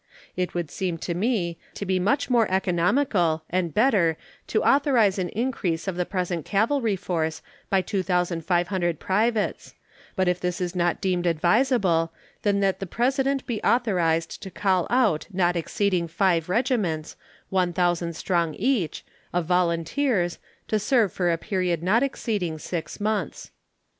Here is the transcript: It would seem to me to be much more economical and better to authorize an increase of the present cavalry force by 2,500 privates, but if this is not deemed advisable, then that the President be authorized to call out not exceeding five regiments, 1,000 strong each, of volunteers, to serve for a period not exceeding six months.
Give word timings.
It 0.35 0.55
would 0.55 0.71
seem 0.71 0.97
to 0.97 1.13
me 1.13 1.59
to 1.75 1.85
be 1.85 1.99
much 1.99 2.27
more 2.27 2.49
economical 2.49 3.43
and 3.51 3.71
better 3.71 4.17
to 4.47 4.63
authorize 4.63 5.19
an 5.19 5.29
increase 5.29 5.87
of 5.87 5.95
the 5.95 6.07
present 6.07 6.43
cavalry 6.43 6.95
force 6.95 7.43
by 7.69 7.83
2,500 7.83 8.99
privates, 8.99 9.75
but 10.15 10.27
if 10.27 10.39
this 10.39 10.59
is 10.59 10.75
not 10.75 11.01
deemed 11.01 11.27
advisable, 11.27 12.11
then 12.41 12.61
that 12.61 12.79
the 12.79 12.87
President 12.87 13.45
be 13.45 13.61
authorized 13.61 14.41
to 14.41 14.49
call 14.49 14.87
out 14.89 15.27
not 15.31 15.55
exceeding 15.55 16.07
five 16.07 16.49
regiments, 16.49 17.15
1,000 17.49 18.15
strong 18.15 18.55
each, 18.55 19.05
of 19.31 19.45
volunteers, 19.45 20.39
to 20.67 20.79
serve 20.79 21.13
for 21.13 21.31
a 21.31 21.37
period 21.37 21.83
not 21.83 22.01
exceeding 22.01 22.57
six 22.57 22.99
months. 22.99 23.51